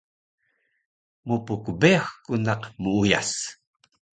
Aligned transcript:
Mpkbeyax 1.27 2.05
ku 2.23 2.33
naq 2.45 2.61
muuyas 2.81 3.31